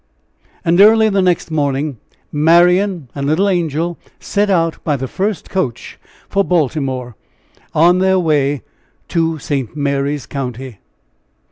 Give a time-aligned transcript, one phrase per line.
[0.65, 1.99] And early the next morning
[2.31, 7.15] Marian and little Angel set out by the first coach for Baltimore,
[7.75, 8.63] on their way
[9.09, 9.75] to St.
[9.75, 10.79] Mary's County.